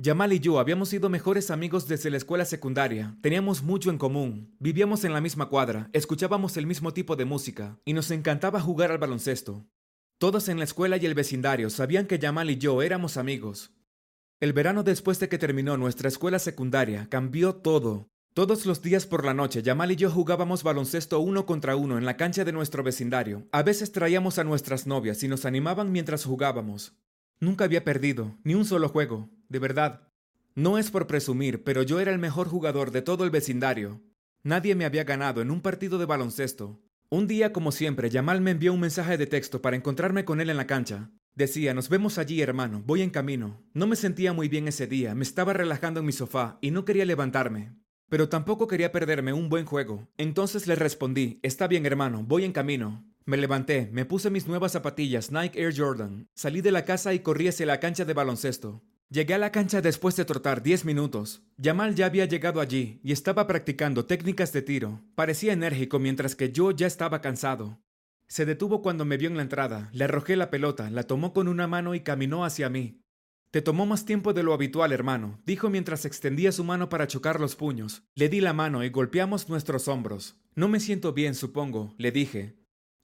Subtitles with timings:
[0.00, 4.54] Yamal y yo habíamos sido mejores amigos desde la escuela secundaria, teníamos mucho en común,
[4.60, 8.92] vivíamos en la misma cuadra, escuchábamos el mismo tipo de música y nos encantaba jugar
[8.92, 9.66] al baloncesto.
[10.18, 13.72] Todos en la escuela y el vecindario sabían que Yamal y yo éramos amigos.
[14.38, 18.06] El verano después de que terminó nuestra escuela secundaria cambió todo.
[18.34, 22.04] Todos los días por la noche, Yamal y yo jugábamos baloncesto uno contra uno en
[22.04, 23.48] la cancha de nuestro vecindario.
[23.50, 26.92] A veces traíamos a nuestras novias y nos animaban mientras jugábamos.
[27.40, 30.08] Nunca había perdido, ni un solo juego, de verdad.
[30.54, 34.02] No es por presumir, pero yo era el mejor jugador de todo el vecindario.
[34.42, 36.80] Nadie me había ganado en un partido de baloncesto.
[37.10, 40.50] Un día, como siempre, Yamal me envió un mensaje de texto para encontrarme con él
[40.50, 41.10] en la cancha.
[41.34, 43.62] Decía, nos vemos allí, hermano, voy en camino.
[43.72, 46.84] No me sentía muy bien ese día, me estaba relajando en mi sofá y no
[46.84, 47.76] quería levantarme.
[48.08, 50.08] Pero tampoco quería perderme un buen juego.
[50.16, 53.04] Entonces le respondí, está bien, hermano, voy en camino.
[53.28, 57.18] Me levanté, me puse mis nuevas zapatillas Nike Air Jordan, salí de la casa y
[57.18, 58.82] corrí hacia la cancha de baloncesto.
[59.10, 61.42] Llegué a la cancha después de trotar 10 minutos.
[61.58, 65.02] Yamal ya había llegado allí y estaba practicando técnicas de tiro.
[65.14, 67.78] Parecía enérgico mientras que yo ya estaba cansado.
[68.28, 71.48] Se detuvo cuando me vio en la entrada, le arrojé la pelota, la tomó con
[71.48, 73.02] una mano y caminó hacia mí.
[73.50, 77.40] Te tomó más tiempo de lo habitual, hermano, dijo mientras extendía su mano para chocar
[77.40, 78.04] los puños.
[78.14, 80.40] Le di la mano y golpeamos nuestros hombros.
[80.54, 82.57] No me siento bien, supongo, le dije.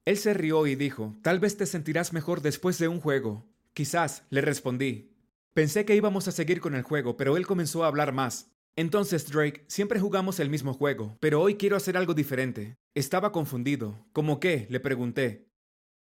[0.05, 3.47] Él se rió y dijo, tal vez te sentirás mejor después de un juego.
[3.73, 5.15] Quizás, le respondí.
[5.55, 8.51] Pensé que íbamos a seguir con el juego, pero él comenzó a hablar más.
[8.77, 12.77] Entonces, Drake, siempre jugamos el mismo juego, pero hoy quiero hacer algo diferente.
[12.95, 14.07] Estaba confundido.
[14.13, 14.67] ¿Cómo qué?
[14.69, 15.49] le pregunté.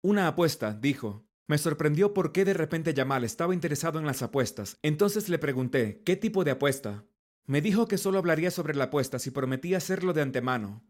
[0.01, 1.27] Una apuesta, dijo.
[1.47, 4.77] Me sorprendió por qué de repente Yamal estaba interesado en las apuestas.
[4.81, 7.05] Entonces le pregunté, ¿qué tipo de apuesta?
[7.45, 10.81] Me dijo que solo hablaría sobre la apuesta si prometía hacerlo de antemano.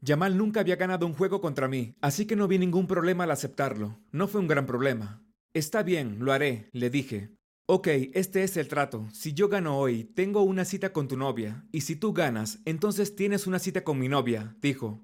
[0.00, 3.30] Yamal nunca había ganado un juego contra mí, así que no vi ningún problema al
[3.30, 3.98] aceptarlo.
[4.12, 5.22] No fue un gran problema.
[5.54, 7.30] Está bien, lo haré, le dije.
[7.68, 9.08] Ok, este es el trato.
[9.12, 13.16] Si yo gano hoy, tengo una cita con tu novia, y si tú ganas, entonces
[13.16, 15.02] tienes una cita con mi novia, dijo.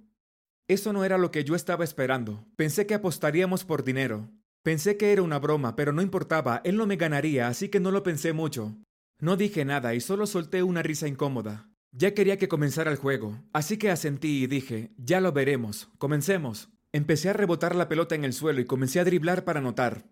[0.68, 2.46] Eso no era lo que yo estaba esperando.
[2.54, 4.30] Pensé que apostaríamos por dinero.
[4.62, 7.90] Pensé que era una broma, pero no importaba, él no me ganaría, así que no
[7.90, 8.76] lo pensé mucho.
[9.18, 11.71] No dije nada y solo solté una risa incómoda.
[11.94, 16.70] Ya quería que comenzara el juego, así que asentí y dije, ya lo veremos, comencemos.
[16.90, 20.08] Empecé a rebotar la pelota en el suelo y comencé a driblar para anotar.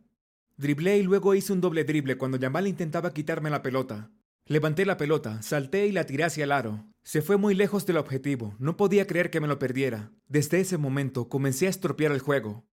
[0.59, 4.11] Driblé y luego hice un doble drible cuando Yamal intentaba quitarme la pelota.
[4.45, 6.87] Levanté la pelota, salté y la tiré hacia el aro.
[7.03, 10.13] Se fue muy lejos del objetivo, no podía creer que me lo perdiera.
[10.29, 12.67] Desde ese momento comencé a estropear el juego.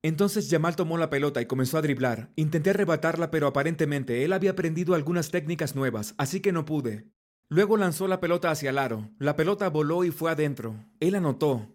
[0.00, 2.30] Entonces Yamal tomó la pelota y comenzó a driblar.
[2.36, 7.10] Intenté arrebatarla, pero aparentemente él había aprendido algunas técnicas nuevas, así que no pude.
[7.48, 9.10] Luego lanzó la pelota hacia el aro.
[9.18, 10.76] La pelota voló y fue adentro.
[11.00, 11.68] Él anotó.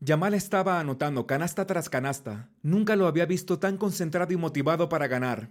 [0.00, 2.50] Yamal estaba anotando canasta tras canasta.
[2.62, 5.50] Nunca lo había visto tan concentrado y motivado para ganar.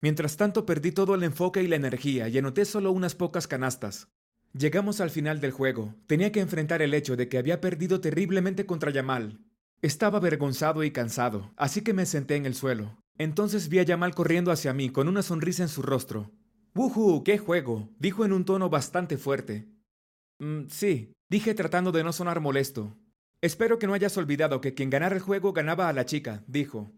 [0.00, 4.08] Mientras tanto perdí todo el enfoque y la energía y anoté solo unas pocas canastas.
[4.52, 5.94] Llegamos al final del juego.
[6.06, 9.40] Tenía que enfrentar el hecho de que había perdido terriblemente contra Yamal.
[9.82, 12.96] Estaba avergonzado y cansado, así que me senté en el suelo.
[13.18, 16.30] Entonces vi a Yamal corriendo hacia mí con una sonrisa en su rostro.
[16.74, 17.24] ¡Wuhu!
[17.24, 17.90] ¡Qué juego!
[17.98, 19.68] dijo en un tono bastante fuerte.
[20.38, 22.96] Mm, sí, dije tratando de no sonar molesto.
[23.40, 26.92] Espero que no hayas olvidado que quien ganara el juego ganaba a la chica, dijo.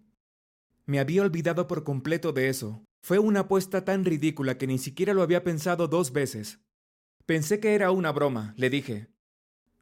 [0.87, 2.85] Me había olvidado por completo de eso.
[3.03, 6.61] Fue una apuesta tan ridícula que ni siquiera lo había pensado dos veces.
[7.27, 9.09] Pensé que era una broma, le dije.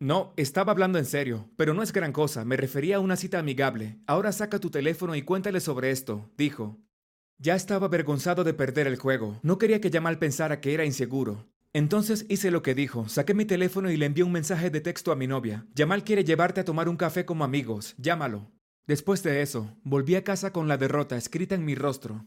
[0.01, 3.39] No, estaba hablando en serio, pero no es gran cosa, me refería a una cita
[3.39, 3.99] amigable.
[4.07, 6.79] Ahora saca tu teléfono y cuéntale sobre esto, dijo.
[7.41, 9.39] Ya estaba avergonzado de perder el juego.
[9.45, 11.49] No quería que Yamal pensara que era inseguro.
[11.73, 13.09] Entonces hice lo que dijo.
[13.09, 15.65] Saqué mi teléfono y le envié un mensaje de texto a mi novia.
[15.77, 17.95] Yamal quiere llevarte a tomar un café como amigos.
[17.97, 18.51] Llámalo.
[18.89, 22.27] Después de eso, volví a casa con la derrota escrita en mi rostro.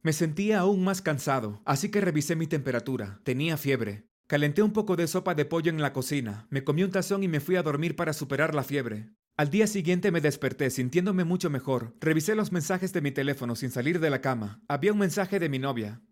[0.00, 3.20] Me sentía aún más cansado, así que revisé mi temperatura.
[3.24, 4.06] Tenía fiebre.
[4.28, 7.28] Calenté un poco de sopa de pollo en la cocina, me comí un tazón y
[7.28, 9.10] me fui a dormir para superar la fiebre.
[9.38, 11.96] Al día siguiente me desperté sintiéndome mucho mejor.
[12.00, 14.62] Revisé los mensajes de mi teléfono sin salir de la cama.
[14.68, 16.02] Había un mensaje de mi novia.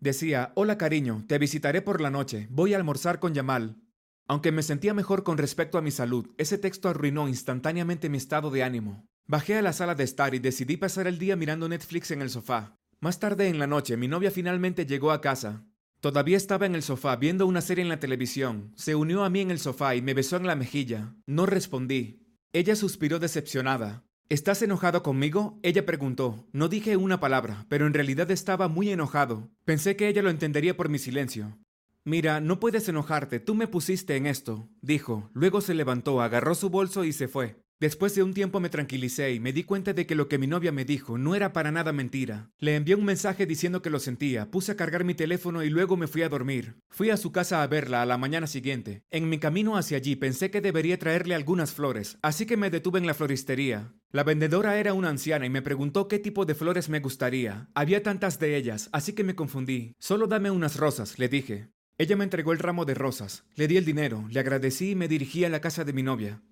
[0.00, 3.80] Decía, hola cariño, te visitaré por la noche, voy a almorzar con Yamal.
[4.26, 8.50] Aunque me sentía mejor con respecto a mi salud, ese texto arruinó instantáneamente mi estado
[8.50, 9.06] de ánimo.
[9.26, 12.30] Bajé a la sala de estar y decidí pasar el día mirando Netflix en el
[12.30, 12.76] sofá.
[13.00, 15.64] Más tarde en la noche, mi novia finalmente llegó a casa.
[16.00, 18.72] Todavía estaba en el sofá viendo una serie en la televisión.
[18.76, 21.14] Se unió a mí en el sofá y me besó en la mejilla.
[21.26, 22.27] No respondí.
[22.54, 24.04] Ella suspiró decepcionada.
[24.30, 25.58] ¿Estás enojado conmigo?
[25.62, 26.46] Ella preguntó.
[26.52, 29.50] No dije una palabra, pero en realidad estaba muy enojado.
[29.66, 31.58] Pensé que ella lo entendería por mi silencio.
[32.04, 35.28] Mira, no puedes enojarte, tú me pusiste en esto, dijo.
[35.34, 37.60] Luego se levantó, agarró su bolso y se fue.
[37.80, 40.48] Después de un tiempo me tranquilicé y me di cuenta de que lo que mi
[40.48, 42.50] novia me dijo no era para nada mentira.
[42.58, 45.96] Le envié un mensaje diciendo que lo sentía, puse a cargar mi teléfono y luego
[45.96, 46.74] me fui a dormir.
[46.90, 49.04] Fui a su casa a verla a la mañana siguiente.
[49.12, 52.98] En mi camino hacia allí pensé que debería traerle algunas flores, así que me detuve
[52.98, 53.94] en la floristería.
[54.10, 57.68] La vendedora era una anciana y me preguntó qué tipo de flores me gustaría.
[57.74, 59.94] Había tantas de ellas, así que me confundí.
[60.00, 61.70] Solo dame unas rosas, le dije.
[61.96, 65.06] Ella me entregó el ramo de rosas, le di el dinero, le agradecí y me
[65.06, 66.42] dirigí a la casa de mi novia.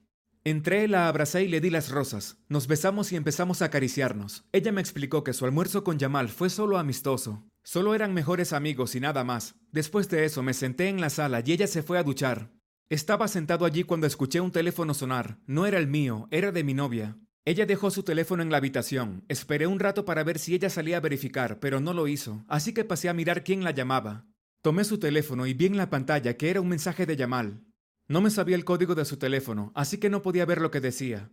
[0.46, 2.36] Entré, la abracé y le di las rosas.
[2.48, 4.44] Nos besamos y empezamos a acariciarnos.
[4.52, 7.44] Ella me explicó que su almuerzo con Yamal fue solo amistoso.
[7.64, 9.56] Solo eran mejores amigos y nada más.
[9.72, 12.52] Después de eso me senté en la sala y ella se fue a duchar.
[12.88, 15.40] Estaba sentado allí cuando escuché un teléfono sonar.
[15.48, 17.18] No era el mío, era de mi novia.
[17.44, 19.24] Ella dejó su teléfono en la habitación.
[19.26, 22.72] Esperé un rato para ver si ella salía a verificar, pero no lo hizo, así
[22.72, 24.26] que pasé a mirar quién la llamaba.
[24.62, 27.65] Tomé su teléfono y vi en la pantalla que era un mensaje de Yamal.
[28.08, 30.80] No me sabía el código de su teléfono, así que no podía ver lo que
[30.80, 31.32] decía.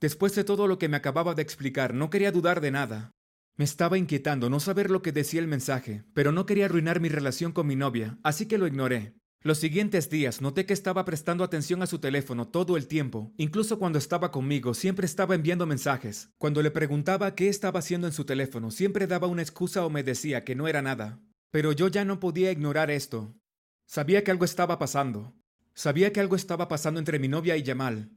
[0.00, 3.10] Después de todo lo que me acababa de explicar, no quería dudar de nada.
[3.56, 7.10] Me estaba inquietando no saber lo que decía el mensaje, pero no quería arruinar mi
[7.10, 9.14] relación con mi novia, así que lo ignoré.
[9.42, 13.78] Los siguientes días noté que estaba prestando atención a su teléfono todo el tiempo, incluso
[13.78, 16.30] cuando estaba conmigo, siempre estaba enviando mensajes.
[16.38, 20.02] Cuando le preguntaba qué estaba haciendo en su teléfono, siempre daba una excusa o me
[20.02, 21.20] decía que no era nada.
[21.50, 23.36] Pero yo ya no podía ignorar esto.
[23.86, 25.34] Sabía que algo estaba pasando.
[25.74, 28.10] Sabía que algo estaba pasando entre mi novia y Yamal.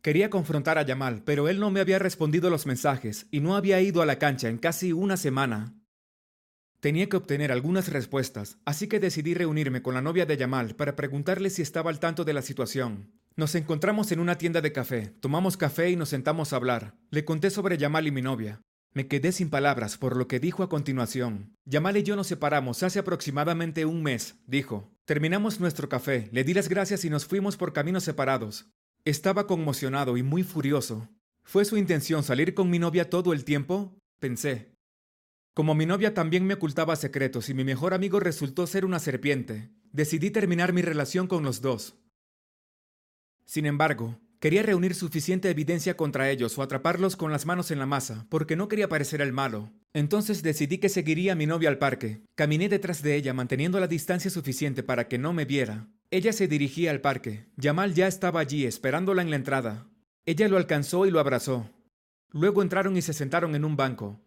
[0.00, 3.80] Quería confrontar a Yamal, pero él no me había respondido los mensajes y no había
[3.80, 5.74] ido a la cancha en casi una semana.
[6.80, 10.96] Tenía que obtener algunas respuestas, así que decidí reunirme con la novia de Yamal para
[10.96, 13.12] preguntarle si estaba al tanto de la situación.
[13.36, 16.94] Nos encontramos en una tienda de café, tomamos café y nos sentamos a hablar.
[17.10, 18.60] Le conté sobre Yamal y mi novia.
[18.92, 21.56] Me quedé sin palabras por lo que dijo a continuación.
[21.64, 24.93] Yamal y yo nos separamos hace aproximadamente un mes, dijo.
[25.04, 28.70] Terminamos nuestro café, le di las gracias y nos fuimos por caminos separados.
[29.04, 31.08] Estaba conmocionado y muy furioso.
[31.42, 33.98] ¿Fue su intención salir con mi novia todo el tiempo?
[34.18, 34.74] Pensé.
[35.52, 39.70] Como mi novia también me ocultaba secretos y mi mejor amigo resultó ser una serpiente,
[39.92, 41.96] decidí terminar mi relación con los dos.
[43.44, 47.86] Sin embargo, Quería reunir suficiente evidencia contra ellos o atraparlos con las manos en la
[47.86, 49.72] masa, porque no quería parecer el malo.
[49.94, 52.24] Entonces decidí que seguiría a mi novia al parque.
[52.34, 55.88] Caminé detrás de ella manteniendo la distancia suficiente para que no me viera.
[56.10, 57.46] Ella se dirigía al parque.
[57.56, 59.88] Yamal ya estaba allí esperándola en la entrada.
[60.26, 61.70] Ella lo alcanzó y lo abrazó.
[62.32, 64.20] Luego entraron y se sentaron en un banco.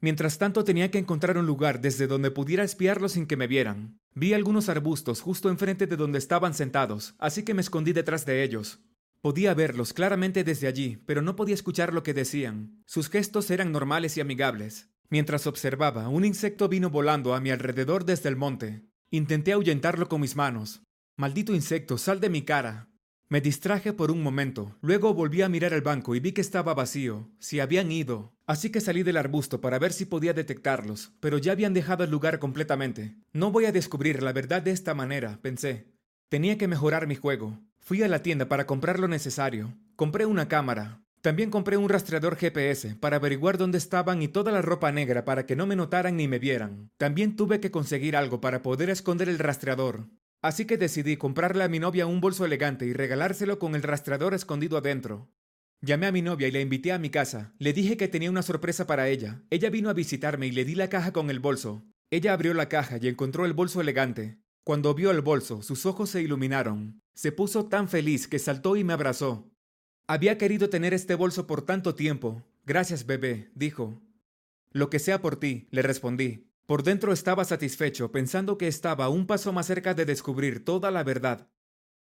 [0.00, 3.98] Mientras tanto tenía que encontrar un lugar desde donde pudiera espiarlos sin que me vieran.
[4.14, 8.42] Vi algunos arbustos justo enfrente de donde estaban sentados, así que me escondí detrás de
[8.42, 8.80] ellos.
[9.20, 12.82] Podía verlos claramente desde allí, pero no podía escuchar lo que decían.
[12.86, 14.88] Sus gestos eran normales y amigables.
[15.08, 18.82] Mientras observaba, un insecto vino volando a mi alrededor desde el monte.
[19.10, 20.82] Intenté ahuyentarlo con mis manos.
[21.16, 22.88] Maldito insecto, sal de mi cara.
[23.28, 26.74] Me distraje por un momento, luego volví a mirar el banco y vi que estaba
[26.74, 28.32] vacío, si habían ido.
[28.46, 32.10] Así que salí del arbusto para ver si podía detectarlos, pero ya habían dejado el
[32.10, 33.16] lugar completamente.
[33.32, 35.88] No voy a descubrir la verdad de esta manera, pensé.
[36.28, 37.58] Tenía que mejorar mi juego.
[37.86, 39.78] Fui a la tienda para comprar lo necesario.
[39.94, 41.04] Compré una cámara.
[41.20, 45.46] También compré un rastreador GPS para averiguar dónde estaban y toda la ropa negra para
[45.46, 46.90] que no me notaran ni me vieran.
[46.96, 50.08] También tuve que conseguir algo para poder esconder el rastreador.
[50.42, 54.34] Así que decidí comprarle a mi novia un bolso elegante y regalárselo con el rastreador
[54.34, 55.30] escondido adentro.
[55.80, 57.54] Llamé a mi novia y la invité a mi casa.
[57.60, 59.44] Le dije que tenía una sorpresa para ella.
[59.48, 61.84] Ella vino a visitarme y le di la caja con el bolso.
[62.10, 64.40] Ella abrió la caja y encontró el bolso elegante.
[64.66, 67.00] Cuando vio el bolso, sus ojos se iluminaron.
[67.14, 69.48] Se puso tan feliz que saltó y me abrazó.
[70.08, 72.42] Había querido tener este bolso por tanto tiempo.
[72.64, 74.02] Gracias, bebé, dijo.
[74.72, 76.50] Lo que sea por ti, le respondí.
[76.66, 81.04] Por dentro estaba satisfecho, pensando que estaba un paso más cerca de descubrir toda la
[81.04, 81.48] verdad.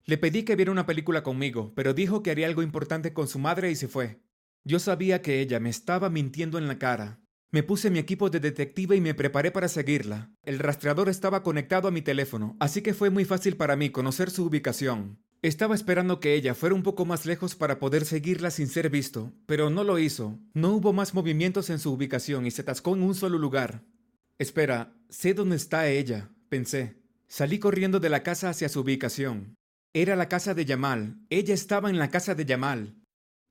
[0.05, 3.39] Le pedí que viera una película conmigo, pero dijo que haría algo importante con su
[3.39, 4.21] madre y se fue.
[4.63, 7.19] Yo sabía que ella me estaba mintiendo en la cara.
[7.53, 10.31] Me puse mi equipo de detective y me preparé para seguirla.
[10.43, 14.31] El rastreador estaba conectado a mi teléfono, así que fue muy fácil para mí conocer
[14.31, 15.19] su ubicación.
[15.43, 19.33] Estaba esperando que ella fuera un poco más lejos para poder seguirla sin ser visto,
[19.45, 20.39] pero no lo hizo.
[20.55, 23.83] No hubo más movimientos en su ubicación y se atascó en un solo lugar.
[24.39, 27.03] Espera, sé dónde está ella, pensé.
[27.27, 29.53] Salí corriendo de la casa hacia su ubicación.
[29.93, 31.19] Era la casa de Yamal.
[31.29, 32.95] Ella estaba en la casa de Yamal.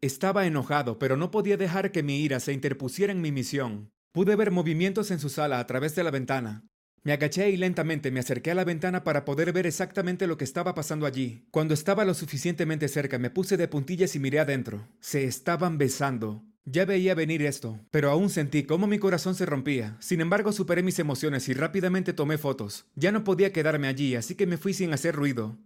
[0.03, 3.93] Estaba enojado, pero no podía dejar que mi ira se interpusiera en mi misión.
[4.11, 6.67] Pude ver movimientos en su sala a través de la ventana.
[7.05, 10.43] Me agaché y lentamente me acerqué a la ventana para poder ver exactamente lo que
[10.43, 11.47] estaba pasando allí.
[11.53, 14.89] Cuando estaba lo suficientemente cerca, me puse de puntillas y miré adentro.
[14.99, 16.43] Se estaban besando.
[16.65, 19.97] Ya veía venir esto, pero aún sentí cómo mi corazón se rompía.
[20.01, 22.87] Sin embargo, superé mis emociones y rápidamente tomé fotos.
[22.97, 25.61] Ya no podía quedarme allí, así que me fui sin hacer ruido.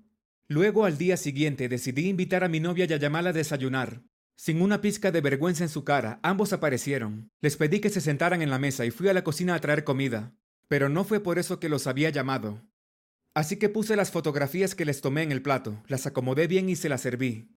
[0.46, 4.02] Luego al día siguiente decidí invitar a mi novia y llamarla a desayunar.
[4.36, 7.30] Sin una pizca de vergüenza en su cara, ambos aparecieron.
[7.40, 9.82] Les pedí que se sentaran en la mesa y fui a la cocina a traer
[9.82, 10.34] comida.
[10.68, 12.62] Pero no fue por eso que los había llamado.
[13.34, 16.76] Así que puse las fotografías que les tomé en el plato, las acomodé bien y
[16.76, 17.50] se las serví.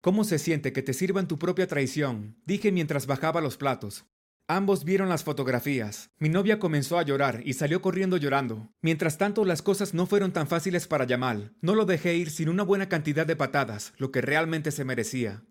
[0.00, 2.36] ¿Cómo se siente que te sirvan tu propia traición?
[2.44, 4.04] Dije mientras bajaba los platos.
[4.46, 6.10] Ambos vieron las fotografías.
[6.18, 8.70] Mi novia comenzó a llorar y salió corriendo llorando.
[8.82, 11.54] Mientras tanto, las cosas no fueron tan fáciles para Yamal.
[11.62, 15.44] No lo dejé ir sin una buena cantidad de patadas, lo que realmente se merecía.